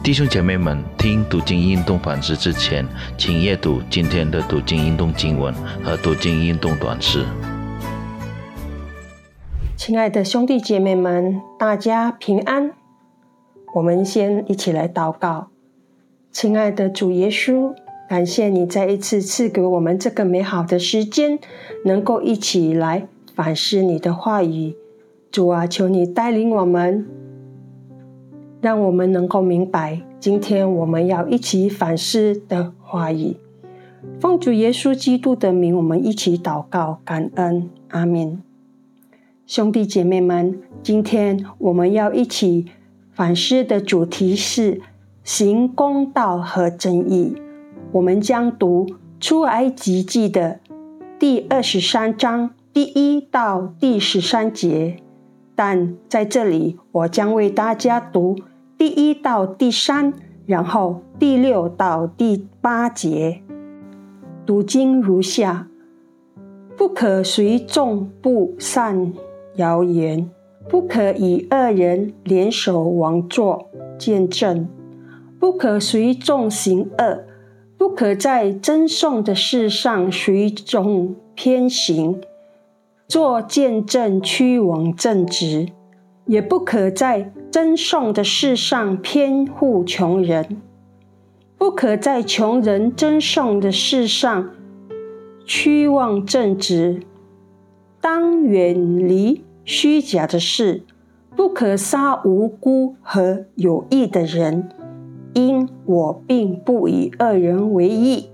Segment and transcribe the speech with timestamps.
[0.00, 2.86] 弟兄姐妹们，听读经运动反思之前，
[3.18, 7.26] 请阅读今天的读经运动经文和读经运动短诗。
[9.76, 12.72] 亲爱的兄弟姐妹们，大家平安。
[13.74, 15.48] 我们先一起来祷告。
[16.32, 17.74] 亲爱的主耶稣，
[18.08, 21.38] 感谢你再一次赐给我们这个美好的时间，
[21.84, 24.74] 能够一起来反思你的话语。
[25.30, 27.06] 主啊，求你带领我们。
[28.60, 33.36] 让我们能够明白，今天我们要一起反思的话语。
[34.20, 38.42] 奉主耶稣基督的名，我们一起祷告，感恩，阿门。
[39.46, 42.66] 兄弟姐妹们，今天我们要一起
[43.12, 44.80] 反思的主题是
[45.22, 47.36] 行公道和正义。
[47.92, 48.86] 我们将读
[49.20, 50.60] 出埃及记的
[51.18, 54.96] 第二十三章第一到第十三节。
[55.58, 58.36] 但在这里，我将为大家读
[58.76, 60.12] 第一到第三，
[60.46, 63.42] 然后第六到第八节。
[64.46, 65.66] 读经如下：
[66.76, 69.12] 不可随众不善
[69.56, 70.30] 谣言，
[70.68, 74.68] 不可以恶人联手王作见证，
[75.40, 77.24] 不可随众行恶，
[77.76, 82.20] 不可在争讼的事上随众偏行。
[83.08, 85.68] 做见证屈枉正直，
[86.26, 90.44] 也不可在赠送的事上偏护穷人；
[91.56, 94.50] 不可在穷人赠送的事上
[95.46, 97.00] 屈枉正直。
[97.98, 100.82] 当远离虚假的事，
[101.34, 104.68] 不可杀无辜和有益的人，
[105.32, 108.28] 因我并不以恶人为义。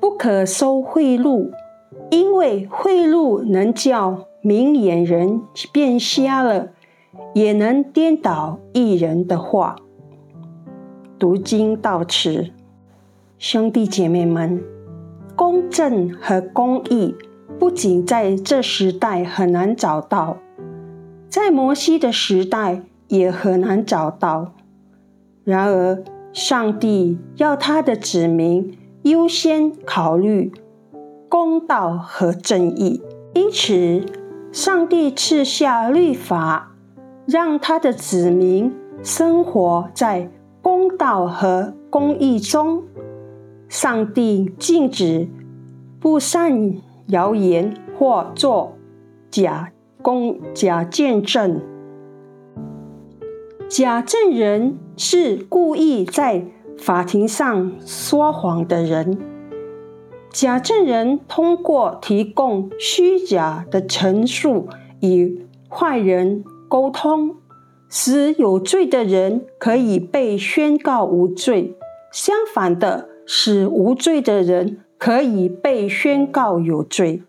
[0.00, 1.50] 不可收贿赂。
[2.10, 6.70] 因为贿赂能叫明眼人变瞎了，
[7.34, 9.76] 也能颠倒一人的话。
[11.18, 12.50] 读经到此，
[13.38, 14.62] 兄弟姐妹们，
[15.36, 17.14] 公正和公义
[17.58, 20.38] 不仅在这时代很难找到，
[21.28, 24.54] 在摩西的时代也很难找到。
[25.44, 26.02] 然而，
[26.32, 30.50] 上帝要他的子民优先考虑。
[31.30, 33.00] 公道和正义，
[33.34, 34.04] 因此，
[34.50, 36.72] 上帝赐下律法，
[37.24, 38.74] 让他的子民
[39.04, 40.28] 生活在
[40.60, 42.82] 公道和公义中。
[43.68, 45.28] 上帝禁止
[46.00, 46.74] 不善
[47.06, 48.72] 谣言或作
[49.30, 49.70] 假
[50.02, 51.62] 公假见证。
[53.68, 56.44] 假证人是故意在
[56.76, 59.16] 法庭上说谎的人。
[60.32, 64.68] 假证人通过提供虚假的陈述
[65.00, 67.34] 与坏人沟通，
[67.88, 71.74] 使有罪的人可以被宣告无罪；
[72.12, 77.22] 相反的，使无罪的人可以被宣告有罪。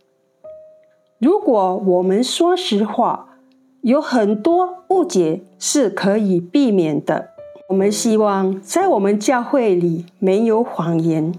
[1.18, 3.38] 如果我们说实话，
[3.82, 7.30] 有很多误解是可以避免的。
[7.70, 11.34] 我们希望在我们教会里没有谎言。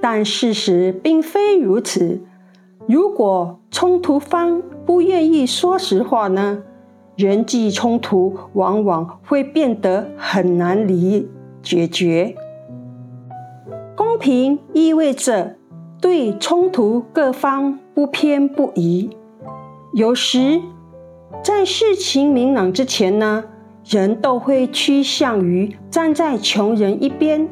[0.00, 2.20] 但事实并非如此。
[2.86, 6.62] 如果冲突方不愿意说实话呢？
[7.16, 11.28] 人际冲突往往会变得很难理
[11.60, 12.36] 解决。
[13.96, 15.56] 公平意味着
[16.00, 19.10] 对冲突各方不偏不倚。
[19.92, 20.60] 有时，
[21.42, 23.44] 在事情明朗之前呢，
[23.84, 27.48] 人都会趋向于站在穷人一边。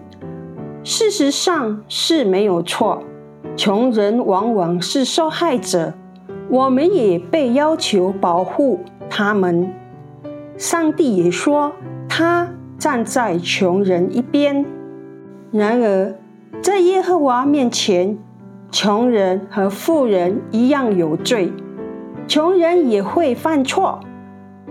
[0.88, 3.02] 事实上是没有错，
[3.56, 5.92] 穷人往往是受害者，
[6.48, 8.78] 我们也被要求保护
[9.10, 9.74] 他们。
[10.56, 11.72] 上帝也说
[12.08, 12.48] 他
[12.78, 14.64] 站在穷人一边。
[15.50, 16.14] 然而，
[16.62, 18.16] 在耶和华面前，
[18.70, 21.52] 穷人和富人一样有罪，
[22.28, 23.98] 穷人也会犯错，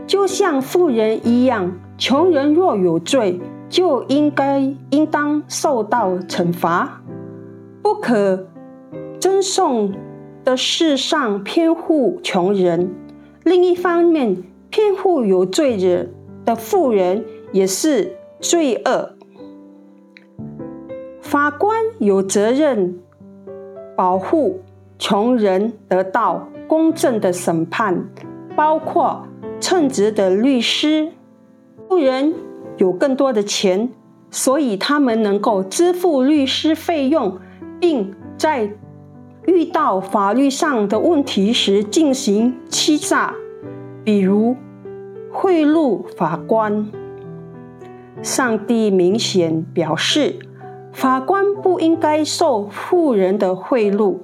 [0.08, 1.74] 就像富人一样。
[1.98, 3.42] 穷人若有罪，
[3.76, 7.02] 就应该应当受到惩罚，
[7.82, 8.48] 不可
[9.20, 9.92] 赠送
[10.46, 12.88] 的事上偏护穷人；
[13.44, 16.10] 另一方面，偏护有罪人
[16.46, 19.12] 的富人也是罪恶。
[21.20, 22.98] 法官有责任
[23.98, 24.62] 保护
[24.98, 28.08] 穷人得到公正的审判，
[28.56, 29.28] 包括
[29.60, 31.12] 称职的律师。
[31.90, 32.34] 富人。
[32.78, 33.90] 有更多的钱，
[34.30, 37.38] 所以他们能够支付律师费用，
[37.80, 38.70] 并在
[39.46, 43.34] 遇到法律上的问题时进行欺诈，
[44.04, 44.56] 比如
[45.32, 46.88] 贿赂法官。
[48.22, 50.40] 上帝明显表示，
[50.92, 54.16] 法官不应该受富人的贿赂，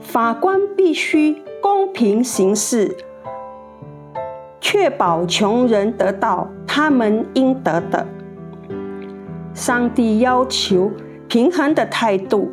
[0.00, 2.96] 法官必须公平行事，
[4.60, 8.04] 确保穷人得到他们应得的。
[9.52, 10.90] 上帝要求
[11.28, 12.50] 平衡的态度，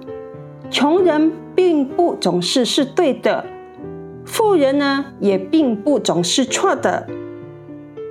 [0.70, 3.44] 穷人并不总是是对的，
[4.24, 7.08] 富人呢也并不总是错的，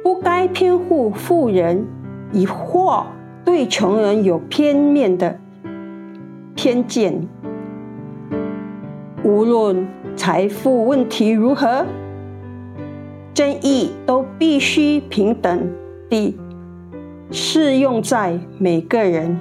[0.03, 1.87] 不该偏护富人，
[2.33, 3.07] 以或
[3.45, 5.39] 对穷人有片面的
[6.57, 7.29] 偏见。
[9.23, 9.87] 无论
[10.17, 11.87] 财富问题如何，
[13.33, 15.71] 正义都必须平等
[16.11, 16.37] 地。
[17.31, 19.39] 适用在每个人，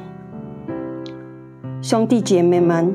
[1.81, 2.94] 兄弟姐妹们，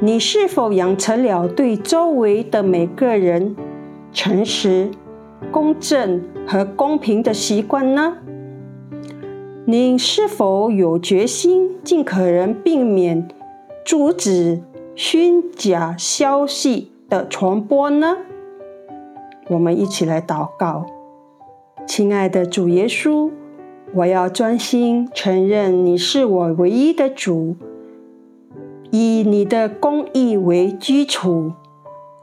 [0.00, 3.56] 你是否养成了对周围的每个人
[4.12, 4.88] 诚实、
[5.50, 8.18] 公正和公平的习惯呢？
[9.64, 13.28] 你是否有决心尽可能避免
[13.84, 14.62] 阻止
[14.94, 18.16] 虚假消息的传播呢？
[19.48, 20.86] 我们一起来祷告，
[21.86, 23.30] 亲爱的主耶稣。
[23.92, 27.56] 我要专心承认你是我唯一的主，
[28.92, 31.52] 以你的公义为基础，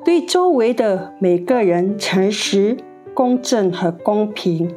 [0.06, 2.78] 对周围的每个人诚实、
[3.14, 4.74] 公正和公平，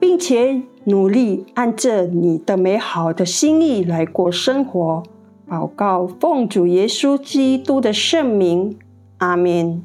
[0.00, 5.04] 并且努力按着你的美好的心意来过生活。
[5.48, 8.76] 祷告，奉主耶稣基督的圣名，
[9.18, 9.84] 阿门。